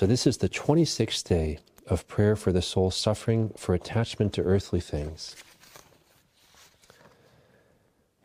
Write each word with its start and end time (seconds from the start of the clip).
So, 0.00 0.06
this 0.06 0.26
is 0.26 0.38
the 0.38 0.48
26th 0.48 1.24
day 1.24 1.58
of 1.86 2.08
prayer 2.08 2.34
for 2.34 2.52
the 2.52 2.62
soul 2.62 2.90
suffering 2.90 3.52
for 3.54 3.74
attachment 3.74 4.32
to 4.32 4.42
earthly 4.42 4.80
things. 4.80 5.36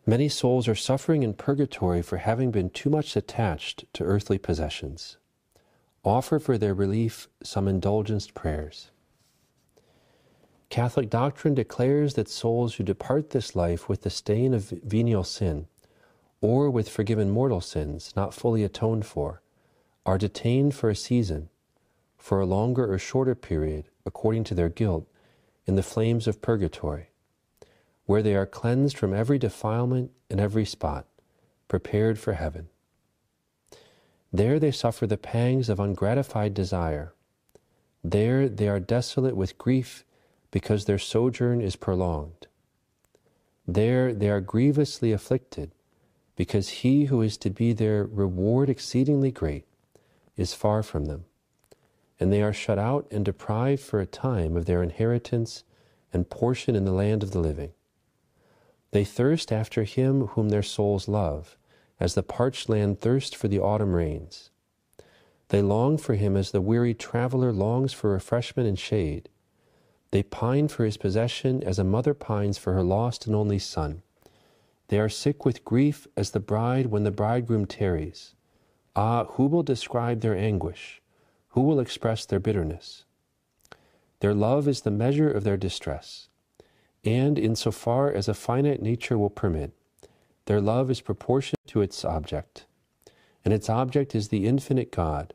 Many 0.06 0.30
souls 0.30 0.68
are 0.68 0.74
suffering 0.74 1.22
in 1.22 1.34
purgatory 1.34 2.00
for 2.00 2.16
having 2.16 2.50
been 2.50 2.70
too 2.70 2.88
much 2.88 3.14
attached 3.14 3.84
to 3.92 4.04
earthly 4.04 4.38
possessions. 4.38 5.18
Offer 6.02 6.38
for 6.38 6.56
their 6.56 6.72
relief 6.72 7.28
some 7.42 7.68
indulgenced 7.68 8.32
prayers. 8.32 8.90
Catholic 10.70 11.10
doctrine 11.10 11.54
declares 11.54 12.14
that 12.14 12.30
souls 12.30 12.76
who 12.76 12.84
depart 12.84 13.28
this 13.28 13.54
life 13.54 13.86
with 13.86 14.00
the 14.00 14.08
stain 14.08 14.54
of 14.54 14.70
venial 14.82 15.24
sin, 15.24 15.66
or 16.40 16.70
with 16.70 16.88
forgiven 16.88 17.28
mortal 17.28 17.60
sins 17.60 18.14
not 18.16 18.32
fully 18.32 18.64
atoned 18.64 19.04
for, 19.04 19.42
are 20.06 20.16
detained 20.16 20.74
for 20.74 20.88
a 20.88 20.96
season, 20.96 21.50
for 22.18 22.40
a 22.40 22.46
longer 22.46 22.92
or 22.92 22.98
shorter 22.98 23.34
period, 23.34 23.88
according 24.04 24.44
to 24.44 24.54
their 24.54 24.68
guilt, 24.68 25.06
in 25.66 25.76
the 25.76 25.82
flames 25.82 26.26
of 26.26 26.42
purgatory 26.42 27.10
where 28.06 28.22
they 28.22 28.34
are 28.34 28.46
cleansed 28.46 28.96
from 28.96 29.12
every 29.12 29.38
defilement 29.38 30.10
and 30.30 30.40
every 30.40 30.64
spot, 30.64 31.06
prepared 31.68 32.18
for 32.18 32.34
heaven. 32.34 32.68
There 34.32 34.58
they 34.58 34.70
suffer 34.70 35.06
the 35.06 35.18
pangs 35.18 35.68
of 35.68 35.80
ungratified 35.80 36.54
desire. 36.54 37.12
There 38.02 38.48
they 38.48 38.68
are 38.68 38.80
desolate 38.80 39.36
with 39.36 39.58
grief 39.58 40.04
because 40.52 40.84
their 40.84 40.98
sojourn 40.98 41.60
is 41.60 41.76
prolonged. 41.76 42.46
There 43.66 44.14
they 44.14 44.30
are 44.30 44.40
grievously 44.40 45.10
afflicted 45.12 45.72
because 46.36 46.68
he 46.68 47.06
who 47.06 47.22
is 47.22 47.36
to 47.38 47.50
be 47.50 47.72
their 47.72 48.04
reward 48.04 48.70
exceedingly 48.70 49.32
great 49.32 49.64
is 50.36 50.54
far 50.54 50.82
from 50.84 51.06
them, 51.06 51.24
and 52.18 52.32
they 52.32 52.42
are 52.42 52.52
shut 52.52 52.78
out 52.78 53.06
and 53.10 53.24
deprived 53.24 53.82
for 53.82 54.00
a 54.00 54.06
time 54.06 54.56
of 54.56 54.66
their 54.66 54.82
inheritance 54.82 55.64
and 56.12 56.30
portion 56.30 56.74
in 56.74 56.84
the 56.84 56.92
land 56.92 57.22
of 57.22 57.32
the 57.32 57.40
living. 57.40 57.72
They 58.92 59.04
thirst 59.04 59.52
after 59.52 59.84
him 59.84 60.28
whom 60.28 60.48
their 60.48 60.62
souls 60.62 61.08
love, 61.08 61.56
as 62.00 62.14
the 62.14 62.22
parched 62.22 62.68
land 62.68 63.00
thirsts 63.00 63.34
for 63.34 63.48
the 63.48 63.60
autumn 63.60 63.94
rains. 63.94 64.50
They 65.48 65.62
long 65.62 65.98
for 65.98 66.14
him 66.14 66.36
as 66.36 66.50
the 66.50 66.60
weary 66.60 66.94
traveler 66.94 67.52
longs 67.52 67.92
for 67.92 68.10
refreshment 68.10 68.68
and 68.68 68.78
shade. 68.78 69.28
They 70.10 70.22
pine 70.22 70.68
for 70.68 70.84
his 70.84 70.96
possession 70.96 71.62
as 71.62 71.78
a 71.78 71.84
mother 71.84 72.14
pines 72.14 72.58
for 72.58 72.72
her 72.72 72.82
lost 72.82 73.26
and 73.26 73.36
only 73.36 73.58
son. 73.58 74.02
They 74.88 74.98
are 74.98 75.08
sick 75.08 75.44
with 75.44 75.64
grief 75.64 76.06
as 76.16 76.30
the 76.30 76.40
bride 76.40 76.86
when 76.86 77.04
the 77.04 77.10
bridegroom 77.10 77.66
tarries. 77.66 78.34
Ah, 78.94 79.24
who 79.24 79.46
will 79.46 79.62
describe 79.62 80.20
their 80.20 80.36
anguish? 80.36 81.02
Who 81.56 81.62
will 81.62 81.80
express 81.80 82.24
their 82.24 82.38
bitterness? 82.38 83.04
Their 84.20 84.34
love 84.34 84.68
is 84.68 84.82
the 84.82 84.92
measure 84.92 85.30
of 85.30 85.42
their 85.42 85.56
distress 85.56 86.28
and 87.06 87.38
insofar 87.38 88.10
as 88.10 88.28
a 88.28 88.34
finite 88.34 88.82
nature 88.82 89.16
will 89.16 89.30
permit, 89.30 89.72
their 90.46 90.60
love 90.60 90.90
is 90.90 91.00
proportioned 91.00 91.58
to 91.68 91.80
its 91.80 92.04
object. 92.04 92.66
And 93.44 93.54
its 93.54 93.70
object 93.70 94.14
is 94.14 94.28
the 94.28 94.46
infinite 94.46 94.90
God, 94.90 95.34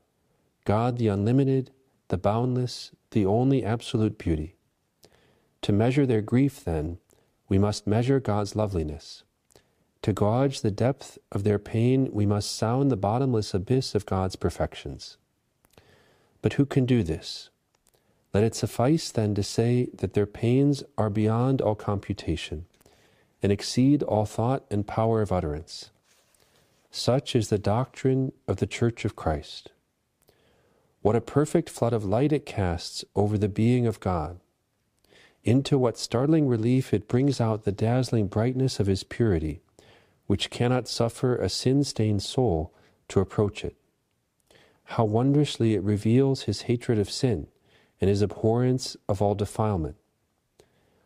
God 0.65 0.97
the 0.97 1.07
unlimited, 1.07 1.71
the 2.09 2.17
boundless, 2.17 2.91
the 3.11 3.25
only 3.25 3.63
absolute 3.63 4.17
beauty. 4.17 4.55
To 5.61 5.71
measure 5.71 6.05
their 6.05 6.21
grief, 6.21 6.63
then, 6.63 6.97
we 7.47 7.57
must 7.57 7.87
measure 7.87 8.19
God's 8.19 8.55
loveliness. 8.55 9.23
To 10.01 10.13
gauge 10.13 10.61
the 10.61 10.71
depth 10.71 11.17
of 11.31 11.43
their 11.43 11.59
pain, 11.59 12.09
we 12.11 12.25
must 12.25 12.55
sound 12.55 12.91
the 12.91 12.97
bottomless 12.97 13.53
abyss 13.53 13.95
of 13.95 14.05
God's 14.05 14.35
perfections. 14.35 15.17
But 16.41 16.53
who 16.53 16.65
can 16.65 16.85
do 16.85 17.03
this? 17.03 17.49
Let 18.33 18.43
it 18.43 18.55
suffice 18.55 19.11
then 19.11 19.35
to 19.35 19.43
say 19.43 19.89
that 19.93 20.13
their 20.13 20.25
pains 20.25 20.83
are 20.97 21.09
beyond 21.09 21.61
all 21.61 21.75
computation 21.75 22.65
and 23.43 23.51
exceed 23.51 24.03
all 24.03 24.25
thought 24.25 24.65
and 24.69 24.87
power 24.87 25.21
of 25.21 25.31
utterance. 25.31 25.91
Such 26.91 27.35
is 27.35 27.49
the 27.49 27.57
doctrine 27.57 28.31
of 28.47 28.57
the 28.57 28.67
Church 28.67 29.05
of 29.05 29.15
Christ. 29.15 29.71
What 31.01 31.15
a 31.15 31.21
perfect 31.21 31.69
flood 31.69 31.93
of 31.93 32.05
light 32.05 32.31
it 32.31 32.45
casts 32.45 33.03
over 33.15 33.37
the 33.37 33.49
being 33.49 33.87
of 33.87 33.99
God. 33.99 34.39
Into 35.43 35.77
what 35.77 35.97
startling 35.97 36.47
relief 36.47 36.93
it 36.93 37.07
brings 37.07 37.41
out 37.41 37.63
the 37.63 37.71
dazzling 37.71 38.27
brightness 38.27 38.79
of 38.79 38.85
His 38.87 39.03
purity, 39.03 39.61
which 40.27 40.51
cannot 40.51 40.87
suffer 40.87 41.35
a 41.35 41.49
sin 41.49 41.83
stained 41.83 42.21
soul 42.21 42.71
to 43.07 43.19
approach 43.19 43.65
it. 43.65 43.75
How 44.95 45.05
wondrously 45.05 45.73
it 45.73 45.83
reveals 45.83 46.43
His 46.43 46.63
hatred 46.63 46.99
of 46.99 47.09
sin 47.09 47.47
and 48.01 48.09
his 48.09 48.23
abhorrence 48.23 48.97
of 49.07 49.21
all 49.21 49.35
defilement. 49.35 49.95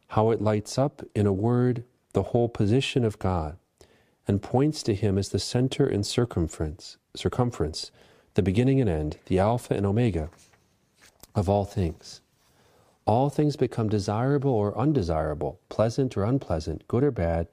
How 0.09 0.31
it 0.31 0.41
lights 0.41 0.77
up, 0.77 1.03
in 1.13 1.27
a 1.27 1.33
word, 1.33 1.83
the 2.13 2.23
whole 2.23 2.47
position 2.47 3.03
of 3.03 3.19
God, 3.19 3.57
and 4.27 4.41
points 4.41 4.81
to 4.83 4.95
him 4.95 5.17
as 5.17 5.29
the 5.29 5.39
center 5.39 5.85
and 5.85 6.05
circumference, 6.05 6.97
circumference, 7.15 7.91
the 8.35 8.41
beginning 8.41 8.79
and 8.79 8.89
end, 8.89 9.17
the 9.25 9.39
Alpha 9.39 9.73
and 9.73 9.85
Omega 9.85 10.29
of 11.35 11.49
all 11.49 11.65
things. 11.65 12.21
All 13.05 13.29
things 13.29 13.57
become 13.57 13.89
desirable 13.89 14.51
or 14.51 14.77
undesirable, 14.77 15.59
pleasant 15.67 16.15
or 16.15 16.23
unpleasant, 16.23 16.87
good 16.87 17.03
or 17.03 17.11
bad, 17.11 17.49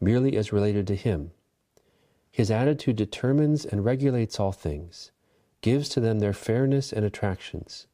merely 0.00 0.36
as 0.36 0.52
related 0.52 0.86
to 0.86 0.94
him. 0.94 1.32
His 2.30 2.50
attitude 2.50 2.96
determines 2.96 3.66
and 3.66 3.84
regulates 3.84 4.38
all 4.38 4.52
things, 4.52 5.10
gives 5.64 5.88
to 5.88 5.98
them 5.98 6.18
their 6.18 6.34
fairness 6.34 6.92
and 6.92 7.06
attractions, 7.06 7.86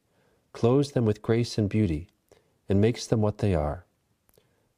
clothes 0.51 0.91
them 0.91 1.05
with 1.05 1.21
grace 1.21 1.57
and 1.57 1.69
beauty, 1.69 2.09
and 2.67 2.81
makes 2.81 3.07
them 3.07 3.21
what 3.21 3.37
they 3.37 3.55
are. 3.55 3.85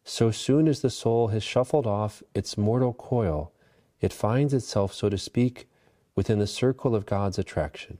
So 0.04 0.30
soon 0.30 0.68
as 0.68 0.81
the 0.81 0.92
soul 0.92 1.30
has 1.30 1.42
shuffled 1.42 1.88
off 1.88 2.22
its 2.36 2.56
mortal 2.56 2.94
coil, 2.94 3.52
it 4.00 4.14
finds 4.14 4.53
itself, 4.53 4.94
so 4.94 5.09
to 5.09 5.18
speak, 5.18 5.68
within 6.14 6.38
the 6.38 6.46
circle 6.46 6.96
of 6.96 7.08
God's 7.08 7.40
attraction. 7.40 7.98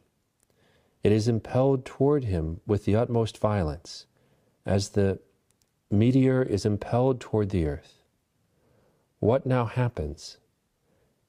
It 1.02 1.12
is 1.12 1.28
impelled 1.28 1.86
toward 1.86 2.26
Him 2.26 2.60
with 2.68 2.86
the 2.86 2.96
utmost 2.96 3.40
violence, 3.40 4.06
as 4.64 4.90
the 4.90 5.18
meteor 5.90 6.44
is 6.44 6.68
impelled 6.68 7.20
toward 7.20 7.50
the 7.50 7.66
earth. 7.66 8.04
What 9.18 9.48
now 9.48 9.66
happens? 9.66 10.38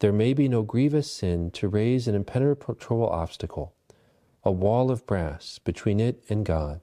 There 0.00 0.12
may 0.12 0.34
be 0.34 0.48
no 0.48 0.62
grievous 0.62 1.10
sin 1.10 1.50
to 1.52 1.68
raise 1.68 2.08
an 2.08 2.14
impenetrable 2.14 3.08
obstacle 3.08 3.74
a 4.44 4.52
wall 4.52 4.90
of 4.90 5.06
brass 5.06 5.58
between 5.58 5.98
it 5.98 6.22
and 6.28 6.44
God. 6.44 6.80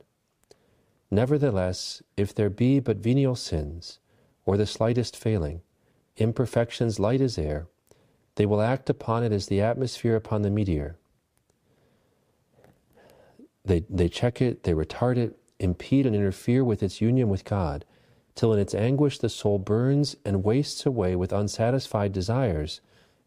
Nevertheless, 1.12 2.02
if 2.18 2.34
there 2.34 2.50
be 2.50 2.80
but 2.80 2.98
venial 2.98 3.36
sins, 3.36 4.00
or 4.46 4.58
the 4.58 4.66
slightest 4.66 5.16
failing, 5.16 5.62
imperfections 6.18 7.00
light 7.00 7.22
as 7.22 7.38
air, 7.38 7.68
they 8.36 8.46
will 8.46 8.62
act 8.62 8.90
upon 8.90 9.24
it 9.24 9.32
as 9.32 9.48
the 9.48 9.62
atmosphere 9.62 10.16
upon 10.16 10.42
the 10.42 10.50
meteor. 10.50 10.98
They, 13.64 13.84
they 13.90 14.10
check 14.10 14.42
it, 14.42 14.64
they 14.64 14.74
retard 14.74 15.18
it, 15.18 15.38
impede 15.60 16.08
and 16.08 16.16
interfere 16.16 16.64
with 16.64 16.82
its 16.82 17.02
union 17.02 17.30
with 17.30 17.46
God, 17.46 17.86
till 18.34 18.54
in 18.54 18.60
its 18.60 18.74
anguish 18.74 19.20
the 19.20 19.30
soul 19.30 19.60
burns 19.60 20.16
and 20.26 20.44
wastes 20.44 20.86
away 20.86 21.16
with 21.16 21.32
unsatisfied 21.32 22.12
desires 22.12 22.82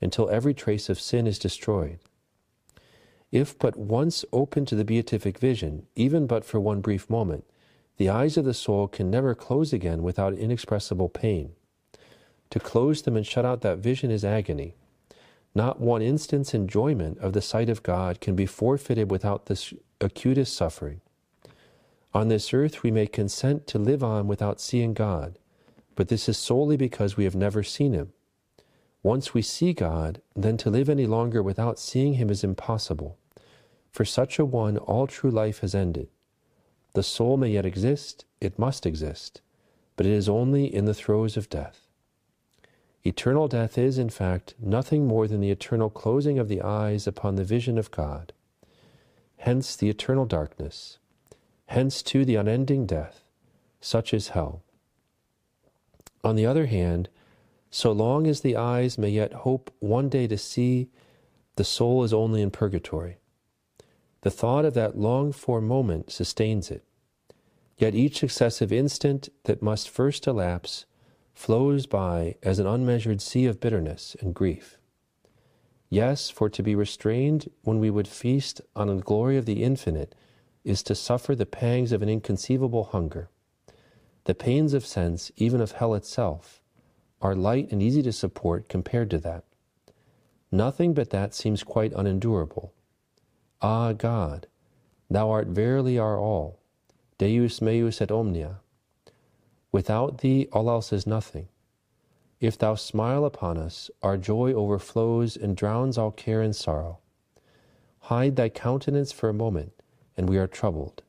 until 0.04 0.28
every 0.28 0.52
trace 0.54 0.88
of 0.90 1.00
sin 1.00 1.26
is 1.26 1.38
destroyed. 1.38 1.98
If 3.32 3.58
but 3.58 3.76
once 3.76 4.24
open 4.32 4.66
to 4.66 4.76
the 4.76 4.84
beatific 4.84 5.38
vision, 5.38 5.86
even 5.96 6.26
but 6.26 6.44
for 6.44 6.60
one 6.60 6.82
brief 6.82 7.08
moment, 7.08 7.44
the 7.96 8.10
eyes 8.10 8.36
of 8.36 8.44
the 8.44 8.54
soul 8.54 8.86
can 8.86 9.10
never 9.10 9.34
close 9.34 9.72
again 9.72 10.02
without 10.02 10.34
inexpressible 10.34 11.08
pain. 11.08 11.52
To 12.50 12.60
close 12.60 13.02
them 13.02 13.16
and 13.16 13.26
shut 13.26 13.46
out 13.46 13.62
that 13.62 13.78
vision 13.78 14.10
is 14.10 14.24
agony. 14.24 14.74
Not 15.54 15.80
one 15.80 16.02
instant's 16.02 16.52
enjoyment 16.52 17.18
of 17.18 17.32
the 17.32 17.40
sight 17.40 17.70
of 17.70 17.82
God 17.82 18.20
can 18.20 18.36
be 18.36 18.46
forfeited 18.46 19.10
without 19.10 19.46
this 19.46 19.72
acutest 20.00 20.54
suffering. 20.54 21.00
On 22.12 22.28
this 22.28 22.52
earth, 22.52 22.82
we 22.82 22.90
may 22.90 23.06
consent 23.06 23.66
to 23.68 23.78
live 23.78 24.04
on 24.04 24.28
without 24.28 24.60
seeing 24.60 24.92
God, 24.92 25.38
but 25.94 26.08
this 26.08 26.28
is 26.28 26.36
solely 26.36 26.76
because 26.76 27.16
we 27.16 27.24
have 27.24 27.34
never 27.34 27.62
seen 27.62 27.94
Him. 27.94 28.12
Once 29.04 29.34
we 29.34 29.42
see 29.42 29.74
God, 29.74 30.22
then 30.34 30.56
to 30.56 30.70
live 30.70 30.88
any 30.88 31.04
longer 31.04 31.42
without 31.42 31.78
seeing 31.78 32.14
Him 32.14 32.30
is 32.30 32.42
impossible. 32.42 33.18
For 33.92 34.06
such 34.06 34.38
a 34.38 34.46
one, 34.46 34.78
all 34.78 35.06
true 35.06 35.30
life 35.30 35.60
has 35.60 35.74
ended. 35.74 36.08
The 36.94 37.02
soul 37.02 37.36
may 37.36 37.50
yet 37.50 37.66
exist, 37.66 38.24
it 38.40 38.58
must 38.58 38.86
exist, 38.86 39.42
but 39.96 40.06
it 40.06 40.12
is 40.12 40.26
only 40.26 40.74
in 40.74 40.86
the 40.86 40.94
throes 40.94 41.36
of 41.36 41.50
death. 41.50 41.86
Eternal 43.04 43.46
death 43.46 43.76
is, 43.76 43.98
in 43.98 44.08
fact, 44.08 44.54
nothing 44.58 45.06
more 45.06 45.28
than 45.28 45.42
the 45.42 45.50
eternal 45.50 45.90
closing 45.90 46.38
of 46.38 46.48
the 46.48 46.62
eyes 46.62 47.06
upon 47.06 47.34
the 47.34 47.44
vision 47.44 47.76
of 47.76 47.90
God. 47.90 48.32
Hence 49.36 49.76
the 49.76 49.90
eternal 49.90 50.24
darkness. 50.24 50.98
Hence, 51.66 52.02
too, 52.02 52.24
the 52.24 52.36
unending 52.36 52.86
death. 52.86 53.22
Such 53.82 54.14
is 54.14 54.28
hell. 54.28 54.62
On 56.22 56.36
the 56.36 56.46
other 56.46 56.66
hand, 56.66 57.10
so 57.74 57.90
long 57.90 58.28
as 58.28 58.42
the 58.42 58.54
eyes 58.54 58.96
may 58.96 59.08
yet 59.08 59.32
hope 59.32 59.68
one 59.80 60.08
day 60.08 60.28
to 60.28 60.38
see, 60.38 60.88
the 61.56 61.64
soul 61.64 62.04
is 62.04 62.12
only 62.12 62.40
in 62.40 62.48
purgatory. 62.48 63.18
The 64.20 64.30
thought 64.30 64.64
of 64.64 64.74
that 64.74 64.96
longed 64.96 65.34
for 65.34 65.60
moment 65.60 66.12
sustains 66.12 66.70
it. 66.70 66.84
Yet 67.76 67.96
each 67.96 68.20
successive 68.20 68.72
instant 68.72 69.28
that 69.42 69.60
must 69.60 69.90
first 69.90 70.28
elapse 70.28 70.84
flows 71.32 71.86
by 71.86 72.36
as 72.44 72.60
an 72.60 72.66
unmeasured 72.68 73.20
sea 73.20 73.46
of 73.46 73.58
bitterness 73.58 74.16
and 74.20 74.36
grief. 74.36 74.78
Yes, 75.90 76.30
for 76.30 76.48
to 76.48 76.62
be 76.62 76.76
restrained 76.76 77.50
when 77.62 77.80
we 77.80 77.90
would 77.90 78.06
feast 78.06 78.60
on 78.76 78.86
the 78.86 79.02
glory 79.02 79.36
of 79.36 79.46
the 79.46 79.64
infinite 79.64 80.14
is 80.62 80.84
to 80.84 80.94
suffer 80.94 81.34
the 81.34 81.44
pangs 81.44 81.90
of 81.90 82.02
an 82.02 82.08
inconceivable 82.08 82.84
hunger. 82.84 83.30
The 84.26 84.34
pains 84.36 84.74
of 84.74 84.86
sense, 84.86 85.32
even 85.36 85.60
of 85.60 85.72
hell 85.72 85.94
itself, 85.94 86.60
are 87.24 87.34
light 87.34 87.72
and 87.72 87.82
easy 87.82 88.02
to 88.02 88.12
support 88.12 88.68
compared 88.68 89.08
to 89.10 89.18
that. 89.18 89.44
Nothing 90.52 90.92
but 90.92 91.08
that 91.08 91.34
seems 91.34 91.64
quite 91.64 91.94
unendurable. 91.94 92.74
Ah, 93.62 93.94
God, 93.94 94.46
Thou 95.10 95.30
art 95.30 95.48
verily 95.48 95.98
our 95.98 96.18
all, 96.18 96.60
Deus 97.16 97.62
meus 97.62 98.02
et 98.02 98.10
omnia. 98.10 98.60
Without 99.72 100.18
Thee, 100.18 100.48
all 100.52 100.68
else 100.68 100.92
is 100.92 101.06
nothing. 101.06 101.48
If 102.40 102.58
Thou 102.58 102.74
smile 102.74 103.24
upon 103.24 103.56
us, 103.56 103.90
our 104.02 104.18
joy 104.18 104.52
overflows 104.52 105.34
and 105.34 105.56
drowns 105.56 105.96
all 105.96 106.10
care 106.10 106.42
and 106.42 106.54
sorrow. 106.54 106.98
Hide 108.00 108.36
Thy 108.36 108.50
countenance 108.50 109.12
for 109.12 109.30
a 109.30 109.34
moment, 109.34 109.72
and 110.14 110.28
we 110.28 110.36
are 110.36 110.46
troubled. 110.46 111.02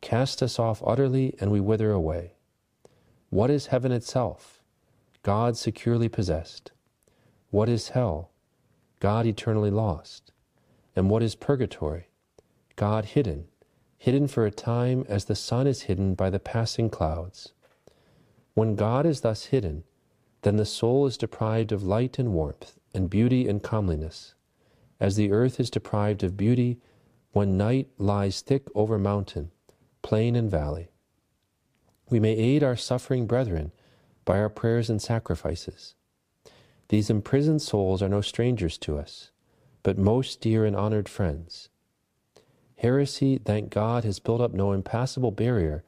Cast 0.00 0.42
us 0.42 0.58
off 0.58 0.82
utterly, 0.84 1.36
and 1.40 1.52
we 1.52 1.60
wither 1.60 1.92
away. 1.92 2.32
What 3.30 3.48
is 3.48 3.66
heaven 3.66 3.92
itself? 3.92 4.55
God 5.26 5.56
securely 5.56 6.08
possessed. 6.08 6.70
What 7.50 7.68
is 7.68 7.88
hell? 7.88 8.30
God 9.00 9.26
eternally 9.26 9.72
lost. 9.72 10.30
And 10.94 11.10
what 11.10 11.20
is 11.20 11.34
purgatory? 11.34 12.10
God 12.76 13.06
hidden, 13.06 13.48
hidden 13.98 14.28
for 14.28 14.46
a 14.46 14.52
time 14.52 15.04
as 15.08 15.24
the 15.24 15.34
sun 15.34 15.66
is 15.66 15.82
hidden 15.90 16.14
by 16.14 16.30
the 16.30 16.38
passing 16.38 16.88
clouds. 16.88 17.54
When 18.54 18.76
God 18.76 19.04
is 19.04 19.22
thus 19.22 19.46
hidden, 19.46 19.82
then 20.42 20.58
the 20.58 20.64
soul 20.64 21.06
is 21.06 21.16
deprived 21.16 21.72
of 21.72 21.82
light 21.82 22.20
and 22.20 22.32
warmth, 22.32 22.78
and 22.94 23.10
beauty 23.10 23.48
and 23.48 23.60
comeliness, 23.60 24.36
as 25.00 25.16
the 25.16 25.32
earth 25.32 25.58
is 25.58 25.70
deprived 25.70 26.22
of 26.22 26.36
beauty 26.36 26.78
when 27.32 27.56
night 27.56 27.88
lies 27.98 28.42
thick 28.42 28.68
over 28.76 28.96
mountain, 28.96 29.50
plain, 30.02 30.36
and 30.36 30.48
valley. 30.48 30.92
We 32.10 32.20
may 32.20 32.36
aid 32.36 32.62
our 32.62 32.76
suffering 32.76 33.26
brethren 33.26 33.72
by 34.26 34.38
our 34.38 34.50
prayers 34.50 34.90
and 34.90 35.00
sacrifices. 35.00 35.94
These 36.88 37.08
imprisoned 37.08 37.62
souls 37.62 38.02
are 38.02 38.08
no 38.10 38.20
strangers 38.20 38.76
to 38.78 38.98
us, 38.98 39.30
but 39.82 39.96
most 39.96 40.42
dear 40.42 40.66
and 40.66 40.76
honored 40.76 41.08
friends. 41.08 41.70
Heresy, 42.76 43.38
thank 43.38 43.70
God, 43.70 44.04
has 44.04 44.18
built 44.18 44.42
up 44.42 44.52
no 44.52 44.72
impassable 44.72 45.30
barrier 45.30 45.82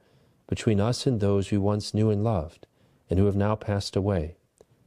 between 0.46 0.80
us 0.80 1.06
and 1.06 1.20
those 1.20 1.50
we 1.50 1.58
once 1.58 1.92
knew 1.92 2.08
and 2.08 2.24
loved, 2.24 2.66
and 3.10 3.18
who 3.18 3.26
have 3.26 3.36
now 3.36 3.54
passed 3.54 3.94
away. 3.94 4.36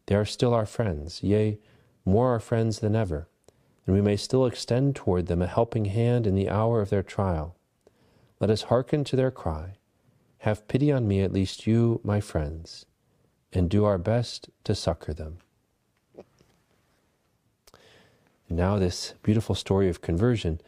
They 0.08 0.16
are 0.16 0.26
still 0.26 0.54
our 0.54 0.66
friends, 0.66 1.22
yea, 1.22 1.60
more 2.04 2.30
our 2.30 2.40
friends 2.40 2.80
than 2.80 2.96
ever, 2.96 3.28
and 3.86 3.96
we 3.96 4.02
may 4.02 4.18
still 4.18 4.46
extend 4.46 4.96
toward 4.96 5.28
them 5.28 5.42
a 5.42 5.48
helping 5.48 5.86
hand 5.86 6.26
in 6.26 6.36
the 6.36 6.50
hour 6.50 6.82
of 6.82 6.90
their 6.90 7.04
trial. 7.04 7.56
Let 8.40 8.50
us 8.50 8.64
hearken 8.64 9.04
to 9.06 9.16
their 9.16 9.32
cry 9.32 9.76
Have 10.40 10.68
pity 10.68 10.92
on 10.92 11.08
me, 11.08 11.22
at 11.22 11.34
least 11.34 11.68
you, 11.68 12.02
my 12.04 12.20
friends, 12.20 12.86
and 13.54 13.70
do 13.70 13.86
our 13.86 13.98
best 13.98 14.50
to 14.64 14.76
succor 14.76 15.14
them. 15.14 15.38
now, 18.50 18.78
this 18.78 19.14
beautiful 19.24 19.56
story 19.56 19.88
of 19.88 20.02
conversion. 20.02 20.60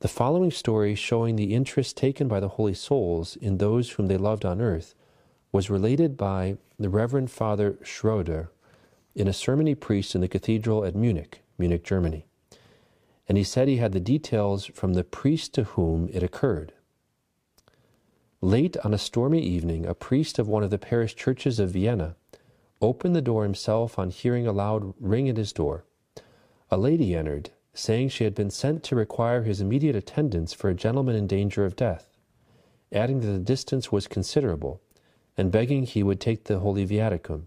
The 0.00 0.08
following 0.08 0.50
story, 0.50 0.94
showing 0.94 1.36
the 1.36 1.54
interest 1.54 1.96
taken 1.96 2.28
by 2.28 2.38
the 2.38 2.48
holy 2.48 2.74
souls 2.74 3.36
in 3.36 3.56
those 3.56 3.92
whom 3.92 4.08
they 4.08 4.18
loved 4.18 4.44
on 4.44 4.60
earth, 4.60 4.94
was 5.50 5.70
related 5.70 6.18
by 6.18 6.58
the 6.78 6.90
Reverend 6.90 7.30
Father 7.30 7.78
Schroeder 7.82 8.50
in 9.14 9.28
a 9.28 9.32
sermon 9.32 9.66
he 9.66 9.74
preached 9.74 10.14
in 10.14 10.20
the 10.20 10.28
cathedral 10.28 10.84
at 10.84 10.94
Munich, 10.94 11.42
Munich, 11.56 11.84
Germany. 11.84 12.26
And 13.28 13.38
he 13.38 13.44
said 13.44 13.68
he 13.68 13.76
had 13.76 13.92
the 13.92 14.00
details 14.00 14.66
from 14.66 14.94
the 14.94 15.04
priest 15.04 15.54
to 15.54 15.64
whom 15.64 16.10
it 16.12 16.22
occurred. 16.22 16.72
Late 18.44 18.76
on 18.84 18.92
a 18.92 18.98
stormy 18.98 19.40
evening, 19.40 19.86
a 19.86 19.94
priest 19.94 20.38
of 20.38 20.46
one 20.46 20.62
of 20.62 20.68
the 20.68 20.76
parish 20.76 21.16
churches 21.16 21.58
of 21.58 21.70
Vienna 21.70 22.14
opened 22.82 23.16
the 23.16 23.22
door 23.22 23.42
himself 23.42 23.98
on 23.98 24.10
hearing 24.10 24.46
a 24.46 24.52
loud 24.52 24.92
ring 25.00 25.30
at 25.30 25.38
his 25.38 25.50
door. 25.50 25.86
A 26.70 26.76
lady 26.76 27.14
entered, 27.16 27.52
saying 27.72 28.10
she 28.10 28.24
had 28.24 28.34
been 28.34 28.50
sent 28.50 28.82
to 28.82 28.96
require 28.96 29.44
his 29.44 29.62
immediate 29.62 29.96
attendance 29.96 30.52
for 30.52 30.68
a 30.68 30.74
gentleman 30.74 31.16
in 31.16 31.26
danger 31.26 31.64
of 31.64 31.74
death, 31.74 32.18
adding 32.92 33.20
that 33.20 33.28
the 33.28 33.38
distance 33.38 33.90
was 33.90 34.06
considerable, 34.06 34.82
and 35.38 35.50
begging 35.50 35.84
he 35.84 36.02
would 36.02 36.20
take 36.20 36.44
the 36.44 36.58
Holy 36.58 36.86
Viaticum. 36.86 37.46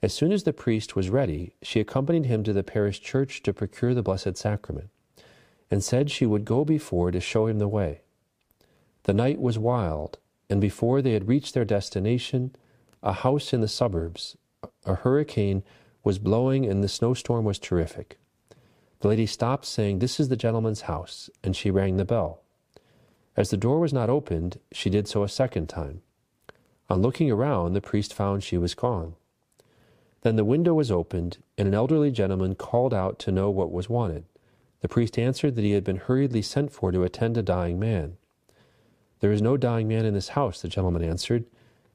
As 0.00 0.14
soon 0.14 0.32
as 0.32 0.44
the 0.44 0.54
priest 0.54 0.96
was 0.96 1.10
ready, 1.10 1.56
she 1.60 1.78
accompanied 1.78 2.24
him 2.24 2.42
to 2.44 2.54
the 2.54 2.64
parish 2.64 3.02
church 3.02 3.42
to 3.42 3.52
procure 3.52 3.92
the 3.92 4.02
Blessed 4.02 4.38
Sacrament, 4.38 4.88
and 5.70 5.84
said 5.84 6.10
she 6.10 6.24
would 6.24 6.46
go 6.46 6.64
before 6.64 7.10
to 7.10 7.20
show 7.20 7.46
him 7.48 7.58
the 7.58 7.68
way. 7.68 8.00
The 9.04 9.14
night 9.14 9.40
was 9.40 9.58
wild, 9.58 10.18
and 10.48 10.60
before 10.60 11.02
they 11.02 11.12
had 11.12 11.28
reached 11.28 11.52
their 11.52 11.64
destination, 11.64 12.56
a 13.02 13.12
house 13.12 13.52
in 13.52 13.60
the 13.60 13.68
suburbs, 13.68 14.36
a 14.86 14.94
hurricane 14.94 15.62
was 16.02 16.18
blowing 16.18 16.64
and 16.64 16.82
the 16.82 16.88
snowstorm 16.88 17.44
was 17.44 17.58
terrific. 17.58 18.18
The 19.00 19.08
lady 19.08 19.26
stopped, 19.26 19.66
saying, 19.66 19.98
This 19.98 20.18
is 20.18 20.28
the 20.28 20.36
gentleman's 20.36 20.82
house, 20.82 21.28
and 21.42 21.54
she 21.54 21.70
rang 21.70 21.98
the 21.98 22.06
bell. 22.06 22.40
As 23.36 23.50
the 23.50 23.58
door 23.58 23.78
was 23.78 23.92
not 23.92 24.08
opened, 24.08 24.58
she 24.72 24.88
did 24.88 25.06
so 25.06 25.22
a 25.22 25.28
second 25.28 25.68
time. 25.68 26.00
On 26.88 27.02
looking 27.02 27.30
around, 27.30 27.74
the 27.74 27.82
priest 27.82 28.14
found 28.14 28.42
she 28.42 28.56
was 28.56 28.74
gone. 28.74 29.16
Then 30.22 30.36
the 30.36 30.44
window 30.46 30.72
was 30.72 30.90
opened, 30.90 31.38
and 31.58 31.68
an 31.68 31.74
elderly 31.74 32.10
gentleman 32.10 32.54
called 32.54 32.94
out 32.94 33.18
to 33.20 33.32
know 33.32 33.50
what 33.50 33.70
was 33.70 33.90
wanted. 33.90 34.24
The 34.80 34.88
priest 34.88 35.18
answered 35.18 35.56
that 35.56 35.64
he 35.64 35.72
had 35.72 35.84
been 35.84 35.96
hurriedly 35.96 36.40
sent 36.40 36.72
for 36.72 36.90
to 36.90 37.02
attend 37.02 37.36
a 37.36 37.42
dying 37.42 37.78
man. 37.78 38.16
There 39.24 39.32
is 39.32 39.40
no 39.40 39.56
dying 39.56 39.88
man 39.88 40.04
in 40.04 40.12
this 40.12 40.28
house, 40.28 40.60
the 40.60 40.68
gentleman 40.68 41.02
answered, 41.02 41.46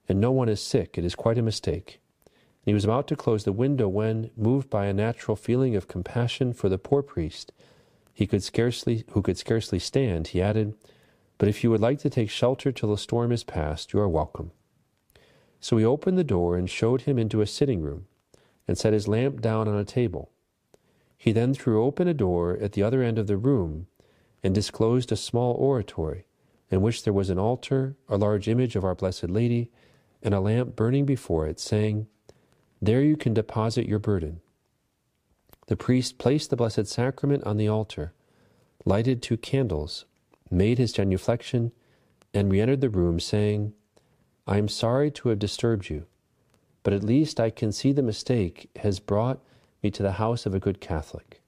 and 0.07 0.19
no 0.19 0.31
one 0.31 0.50
is 0.50 0.59
sick. 0.59 0.98
It 0.98 1.05
is 1.05 1.13
quite 1.13 1.38
a 1.38 1.43
mistake. 1.43 2.00
He 2.63 2.74
was 2.74 2.83
about 2.83 3.07
to 3.09 3.15
close 3.15 3.43
the 3.43 3.51
window 3.51 3.88
when, 3.88 4.31
moved 4.36 4.67
by 4.67 4.88
a 4.88 4.93
natural 4.93 5.38
feeling 5.38 5.75
of 5.75 5.88
compassion 5.88 6.53
for 6.53 6.69
the 6.69 6.79
poor 6.79 7.03
priest, 7.03 7.51
he 8.15 8.25
could 8.25 8.41
scarcely, 8.41 9.03
who 9.12 9.21
could 9.21 9.38
scarcely 9.38 9.77
stand, 9.77 10.29
he 10.29 10.41
added, 10.41 10.74
But 11.38 11.48
if 11.48 11.63
you 11.63 11.69
would 11.69 11.81
like 11.81 12.00
to 12.00 12.09
take 12.09 12.31
shelter 12.31 12.71
till 12.71 12.89
the 12.89 12.98
storm 12.98 13.31
is 13.31 13.43
past, 13.43 13.93
you 13.93 14.00
are 14.00 14.09
welcome. 14.09 14.50
So 15.59 15.77
he 15.77 15.86
opened 15.86 16.17
the 16.17 16.24
door 16.24 16.57
and 16.57 16.67
showed 16.67 17.01
him 17.01 17.19
into 17.19 17.41
a 17.41 17.45
sitting 17.45 17.83
room, 17.83 18.07
and 18.67 18.75
set 18.75 18.91
his 18.91 19.07
lamp 19.07 19.39
down 19.39 19.67
on 19.67 19.77
a 19.77 19.86
table. 19.86 20.31
He 21.15 21.31
then 21.31 21.53
threw 21.53 21.83
open 21.83 22.07
a 22.07 22.13
door 22.15 22.57
at 22.59 22.71
the 22.71 22.81
other 22.81 23.03
end 23.03 23.19
of 23.19 23.27
the 23.27 23.38
room, 23.38 23.86
and 24.41 24.55
disclosed 24.55 25.12
a 25.12 25.15
small 25.15 25.53
oratory, 25.53 26.25
in 26.69 26.81
which 26.81 27.03
there 27.03 27.13
was 27.13 27.29
an 27.29 27.39
altar, 27.39 27.95
a 28.07 28.17
large 28.17 28.47
image 28.47 28.75
of 28.75 28.83
our 28.83 28.95
Blessed 28.95 29.29
Lady, 29.29 29.69
and 30.21 30.33
a 30.33 30.39
lamp 30.39 30.75
burning 30.75 31.05
before 31.05 31.47
it, 31.47 31.59
saying, 31.59 32.07
there 32.81 33.01
you 33.01 33.17
can 33.17 33.33
deposit 33.33 33.88
your 33.88 33.99
burden. 33.99 34.39
The 35.67 35.75
priest 35.75 36.17
placed 36.17 36.49
the 36.49 36.55
Blessed 36.55 36.88
Sacrament 36.88 37.43
on 37.43 37.57
the 37.57 37.67
altar, 37.67 38.13
lighted 38.85 39.21
two 39.21 39.38
candles, 39.38 40.05
made 40.49 40.77
his 40.77 40.93
genuflection, 40.93 41.71
and 42.33 42.51
re 42.51 42.61
entered 42.61 42.81
the 42.81 42.89
room, 42.89 43.19
saying, 43.19 43.73
I 44.47 44.57
am 44.57 44.67
sorry 44.67 45.11
to 45.11 45.29
have 45.29 45.39
disturbed 45.39 45.89
you, 45.89 46.05
but 46.83 46.93
at 46.93 47.03
least 47.03 47.39
I 47.39 47.49
can 47.49 47.71
see 47.71 47.91
the 47.91 48.01
mistake 48.01 48.69
has 48.77 48.99
brought 48.99 49.39
me 49.83 49.91
to 49.91 50.03
the 50.03 50.13
house 50.13 50.45
of 50.45 50.55
a 50.55 50.59
good 50.59 50.79
Catholic. 50.79 51.41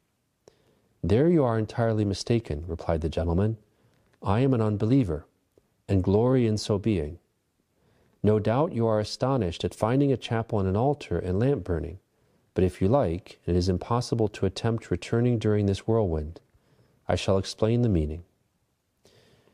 There 1.03 1.29
you 1.29 1.43
are 1.43 1.57
entirely 1.57 2.05
mistaken, 2.05 2.65
replied 2.67 3.01
the 3.01 3.09
gentleman. 3.09 3.57
I 4.23 4.41
am 4.41 4.53
an 4.53 4.61
unbeliever, 4.61 5.25
and 5.87 6.03
glory 6.03 6.45
in 6.45 6.57
so 6.57 6.77
being. 6.77 7.17
No 8.21 8.37
doubt 8.37 8.73
you 8.73 8.85
are 8.85 8.99
astonished 8.99 9.63
at 9.63 9.73
finding 9.73 10.11
a 10.11 10.17
chapel 10.17 10.59
and 10.59 10.69
an 10.69 10.77
altar 10.77 11.17
and 11.17 11.39
lamp 11.39 11.63
burning, 11.63 11.97
but 12.53 12.63
if 12.63 12.81
you 12.81 12.87
like, 12.87 13.39
it 13.47 13.55
is 13.55 13.67
impossible 13.67 14.27
to 14.27 14.45
attempt 14.45 14.91
returning 14.91 15.39
during 15.39 15.65
this 15.65 15.87
whirlwind. 15.87 16.39
I 17.07 17.15
shall 17.15 17.39
explain 17.39 17.81
the 17.81 17.89
meaning. 17.89 18.23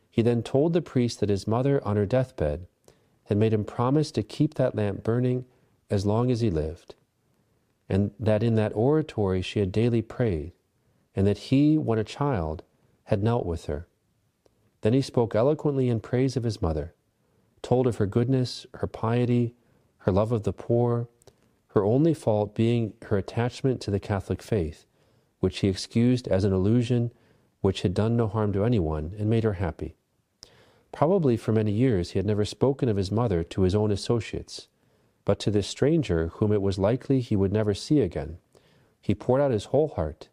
He 0.09 0.21
then 0.21 0.43
told 0.43 0.73
the 0.73 0.81
priest 0.81 1.21
that 1.21 1.29
his 1.29 1.47
mother, 1.47 1.81
on 1.87 1.95
her 1.95 2.05
deathbed, 2.05 2.67
had 3.25 3.37
made 3.37 3.53
him 3.53 3.63
promise 3.63 4.11
to 4.11 4.23
keep 4.23 4.55
that 4.55 4.75
lamp 4.75 5.01
burning 5.01 5.45
as 5.89 6.05
long 6.05 6.29
as 6.29 6.41
he 6.41 6.49
lived, 6.49 6.95
and 7.87 8.11
that 8.19 8.43
in 8.43 8.55
that 8.55 8.75
oratory 8.75 9.41
she 9.41 9.59
had 9.59 9.71
daily 9.71 10.01
prayed, 10.01 10.51
and 11.15 11.25
that 11.25 11.37
he, 11.37 11.77
when 11.77 11.99
a 11.99 12.03
child, 12.03 12.63
had 13.05 13.23
knelt 13.23 13.45
with 13.45 13.67
her. 13.67 13.87
Then 14.81 14.93
he 14.93 15.01
spoke 15.01 15.35
eloquently 15.35 15.89
in 15.89 15.99
praise 15.99 16.37
of 16.37 16.43
his 16.43 16.61
mother 16.61 16.93
told 17.61 17.87
of 17.87 17.97
her 17.97 18.05
goodness, 18.05 18.65
her 18.75 18.87
piety, 18.87 19.53
her 19.99 20.11
love 20.11 20.31
of 20.31 20.43
the 20.43 20.53
poor, 20.53 21.09
her 21.69 21.83
only 21.83 22.13
fault 22.13 22.55
being 22.55 22.93
her 23.03 23.17
attachment 23.17 23.81
to 23.81 23.91
the 23.91 23.99
Catholic 23.99 24.41
faith, 24.41 24.85
which 25.39 25.59
he 25.59 25.67
excused 25.67 26.27
as 26.27 26.43
an 26.43 26.53
illusion 26.53 27.11
which 27.61 27.81
had 27.81 27.93
done 27.93 28.15
no 28.15 28.27
harm 28.27 28.53
to 28.53 28.63
anyone 28.63 29.13
and 29.17 29.29
made 29.29 29.43
her 29.43 29.53
happy. 29.53 29.95
Probably 30.91 31.35
for 31.35 31.51
many 31.51 31.71
years 31.71 32.11
he 32.11 32.19
had 32.19 32.25
never 32.25 32.45
spoken 32.45 32.87
of 32.87 32.97
his 32.97 33.11
mother 33.11 33.43
to 33.43 33.63
his 33.63 33.75
own 33.75 33.91
associates, 33.91 34.67
but 35.25 35.39
to 35.39 35.51
this 35.51 35.67
stranger, 35.67 36.27
whom 36.35 36.53
it 36.53 36.61
was 36.61 36.79
likely 36.79 37.19
he 37.19 37.35
would 37.35 37.51
never 37.51 37.73
see 37.73 37.99
again, 37.99 38.37
he 39.01 39.13
poured 39.13 39.41
out 39.41 39.51
his 39.51 39.65
whole 39.65 39.89
heart 39.89 40.29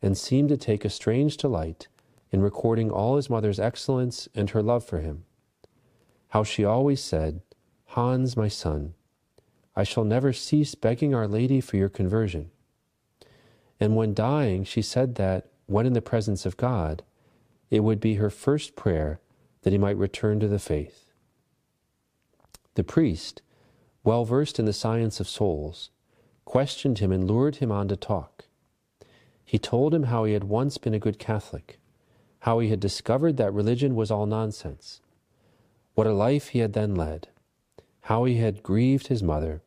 and 0.00 0.16
seemed 0.16 0.50
to 0.50 0.56
take 0.56 0.84
a 0.84 0.90
strange 0.90 1.36
delight 1.36 1.88
in 2.36 2.42
recording 2.42 2.90
all 2.90 3.16
his 3.16 3.30
mother's 3.30 3.58
excellence 3.58 4.28
and 4.34 4.50
her 4.50 4.62
love 4.62 4.84
for 4.84 4.98
him. 4.98 5.24
How 6.28 6.44
she 6.44 6.66
always 6.66 7.02
said, 7.02 7.40
Hans, 7.86 8.36
my 8.36 8.46
son, 8.46 8.92
I 9.74 9.84
shall 9.84 10.04
never 10.04 10.34
cease 10.34 10.74
begging 10.74 11.14
Our 11.14 11.26
Lady 11.26 11.62
for 11.62 11.78
your 11.78 11.88
conversion. 11.88 12.50
And 13.80 13.96
when 13.96 14.12
dying, 14.12 14.64
she 14.64 14.82
said 14.82 15.14
that, 15.14 15.48
when 15.64 15.86
in 15.86 15.94
the 15.94 16.02
presence 16.02 16.44
of 16.44 16.58
God, 16.58 17.02
it 17.70 17.80
would 17.80 18.00
be 18.00 18.16
her 18.16 18.28
first 18.28 18.76
prayer 18.76 19.18
that 19.62 19.72
he 19.72 19.78
might 19.78 19.96
return 19.96 20.38
to 20.40 20.46
the 20.46 20.58
faith. 20.58 21.14
The 22.74 22.84
priest, 22.84 23.40
well 24.04 24.26
versed 24.26 24.58
in 24.58 24.66
the 24.66 24.74
science 24.74 25.20
of 25.20 25.28
souls, 25.28 25.88
questioned 26.44 26.98
him 26.98 27.12
and 27.12 27.26
lured 27.26 27.56
him 27.56 27.72
on 27.72 27.88
to 27.88 27.96
talk. 27.96 28.44
He 29.42 29.58
told 29.58 29.94
him 29.94 30.02
how 30.02 30.24
he 30.24 30.34
had 30.34 30.44
once 30.44 30.76
been 30.76 30.92
a 30.92 30.98
good 30.98 31.18
Catholic, 31.18 31.80
how 32.46 32.60
he 32.60 32.68
had 32.68 32.78
discovered 32.78 33.36
that 33.36 33.52
religion 33.52 33.96
was 33.96 34.08
all 34.08 34.24
nonsense, 34.24 35.00
what 35.94 36.06
a 36.06 36.12
life 36.12 36.50
he 36.50 36.60
had 36.60 36.74
then 36.74 36.94
led, 36.94 37.26
how 38.02 38.22
he 38.22 38.36
had 38.36 38.62
grieved 38.62 39.08
his 39.08 39.20
mother, 39.20 39.62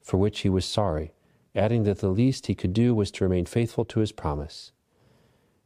for 0.00 0.16
which 0.16 0.40
he 0.40 0.48
was 0.48 0.64
sorry, 0.64 1.12
adding 1.54 1.82
that 1.82 1.98
the 1.98 2.08
least 2.08 2.46
he 2.46 2.54
could 2.54 2.72
do 2.72 2.94
was 2.94 3.10
to 3.10 3.22
remain 3.22 3.44
faithful 3.44 3.84
to 3.84 4.00
his 4.00 4.12
promise. 4.12 4.72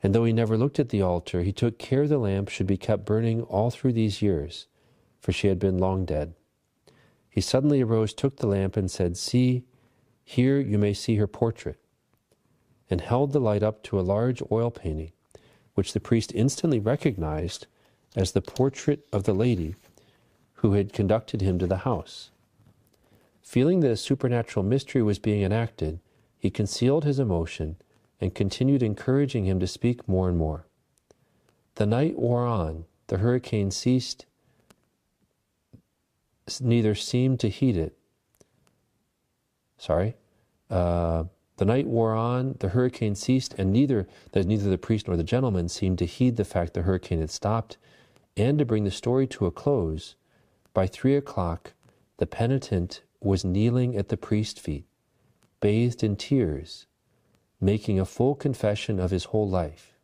And 0.03 0.13
though 0.13 0.25
he 0.25 0.33
never 0.33 0.59
looked 0.59 0.81
at 0.81 0.89
the 0.89 1.03
altar, 1.03 1.45
he 1.45 1.53
took 1.53 1.79
care 1.79 2.09
the 2.09 2.19
lamp 2.19 2.49
should 2.49 2.67
be 2.67 2.77
kept 2.77 3.05
burning 3.05 3.43
all 3.43 3.71
through 3.71 3.93
these 3.93 4.21
years, 4.21 4.67
for 5.21 5.31
she 5.31 5.47
had 5.47 5.61
been 5.61 5.79
long 5.79 6.05
dead. 6.05 6.35
He 7.31 7.41
suddenly 7.41 7.81
arose, 7.81 8.13
took 8.13 8.39
the 8.39 8.49
lamp, 8.49 8.77
and 8.77 8.91
said, 8.91 9.17
See, 9.17 9.63
here 10.25 10.59
you 10.59 10.79
may 10.79 10.95
see 10.95 11.15
her 11.15 11.29
portrait, 11.29 11.79
and 12.91 13.03
held 13.03 13.31
the 13.31 13.39
light 13.39 13.63
up 13.63 13.85
to 13.85 14.01
a 14.01 14.03
large 14.03 14.43
oil 14.51 14.73
painting, 14.73 15.13
which 15.77 15.93
the 15.93 16.01
priest 16.01 16.33
instantly 16.35 16.81
recognized 16.81 17.67
as 18.17 18.33
the 18.33 18.41
portrait 18.41 19.07
of 19.13 19.25
the 19.25 19.35
lady 19.35 19.77
who 20.55 20.73
had 20.73 20.93
conducted 20.93 21.43
him 21.43 21.59
to 21.59 21.67
the 21.67 21.79
house. 21.79 22.31
Feeling 23.43 23.81
that 23.81 23.91
a 23.91 23.97
supernatural 23.97 24.65
mystery 24.65 25.03
was 25.03 25.19
being 25.19 25.43
enacted, 25.43 26.01
he 26.39 26.51
concealed 26.51 27.05
his 27.05 27.19
emotion 27.19 27.77
and 28.21 28.35
continued 28.35 28.83
encouraging 28.83 29.45
him 29.45 29.61
to 29.61 29.67
speak 29.67 30.09
more 30.09 30.29
and 30.29 30.39
more. 30.39 30.65
The 31.75 31.85
night 31.85 32.19
wore 32.19 32.47
on, 32.47 32.87
the 33.09 33.19
hurricane 33.19 33.71
ceased, 33.71 34.25
neither 36.61 36.95
seemed 36.95 37.39
to 37.41 37.51
heed 37.51 37.77
it. 37.77 37.99
Sorry. 39.77 40.15
Uh, 40.71 41.25
the 41.57 41.65
night 41.65 41.87
wore 41.87 42.15
on, 42.15 42.57
the 42.61 42.71
hurricane 42.71 43.15
ceased, 43.15 43.55
and 43.59 43.73
neither 43.73 44.07
that 44.33 44.47
neither 44.47 44.69
the 44.69 44.79
priest 44.79 45.07
nor 45.09 45.17
the 45.17 45.25
gentleman 45.25 45.69
seemed 45.69 45.99
to 45.99 46.07
heed 46.07 46.37
the 46.37 46.45
fact 46.45 46.75
the 46.75 46.83
hurricane 46.83 47.21
had 47.21 47.31
stopped. 47.31 47.79
And 48.37 48.59
to 48.59 48.67
bring 48.67 48.85
the 48.85 48.91
story 48.91 49.27
to 49.29 49.47
a 49.47 49.51
close, 49.51 50.17
by 50.75 50.87
three 50.87 51.17
o'clock, 51.17 51.73
the 52.19 52.27
penitent 52.27 53.03
was 53.21 53.45
kneeling 53.45 53.97
at 53.97 54.09
the 54.09 54.17
priest's 54.17 54.61
feet, 54.61 54.85
bathed 55.61 56.05
in 56.05 56.17
tears, 56.17 56.87
making 57.61 57.99
a 57.99 58.05
full 58.05 58.35
confession 58.35 59.01
of 59.01 59.11
his 59.11 59.25
whole 59.25 59.49
life, 59.49 59.95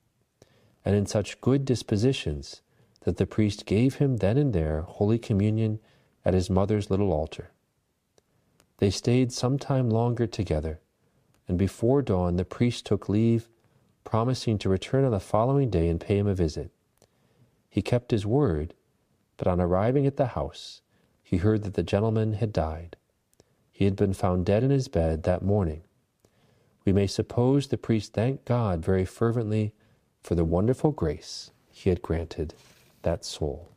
and 0.84 0.96
in 0.96 1.04
such 1.04 1.40
good 1.42 1.66
dispositions 1.66 2.62
that 3.00 3.18
the 3.18 3.26
priest 3.26 3.66
gave 3.66 3.96
him 3.96 4.16
then 4.16 4.38
and 4.38 4.52
there 4.52 4.82
Holy 4.82 5.18
Communion 5.18 5.78
at 6.24 6.34
his 6.34 6.48
mother's 6.48 6.90
little 6.90 7.12
altar. 7.12 7.50
They 8.78 8.90
stayed 8.90 9.32
some 9.32 9.58
time 9.58 9.90
longer 9.90 10.26
together, 10.26 10.80
and 11.48 11.58
before 11.58 12.02
dawn 12.02 12.36
the 12.36 12.44
priest 12.44 12.86
took 12.86 13.08
leave, 13.08 13.48
promising 14.04 14.58
to 14.58 14.68
return 14.68 15.04
on 15.04 15.10
the 15.10 15.20
following 15.20 15.70
day 15.70 15.88
and 15.88 16.00
pay 16.00 16.18
him 16.18 16.26
a 16.26 16.34
visit. 16.34 16.70
He 17.68 17.82
kept 17.82 18.10
his 18.10 18.26
word, 18.26 18.74
but 19.36 19.46
on 19.46 19.60
arriving 19.60 20.06
at 20.06 20.16
the 20.16 20.28
house, 20.28 20.82
he 21.22 21.38
heard 21.38 21.62
that 21.62 21.74
the 21.74 21.82
gentleman 21.82 22.34
had 22.34 22.52
died. 22.52 22.96
He 23.70 23.86
had 23.86 23.96
been 23.96 24.12
found 24.12 24.46
dead 24.46 24.62
in 24.62 24.70
his 24.70 24.88
bed 24.88 25.22
that 25.22 25.42
morning. 25.42 25.82
We 26.84 26.92
may 26.92 27.06
suppose 27.06 27.68
the 27.68 27.78
priest 27.78 28.12
thanked 28.12 28.44
God 28.44 28.84
very 28.84 29.04
fervently 29.04 29.72
for 30.22 30.34
the 30.34 30.44
wonderful 30.44 30.92
grace 30.92 31.50
he 31.70 31.90
had 31.90 32.02
granted 32.02 32.54
that 33.02 33.24
soul. 33.24 33.71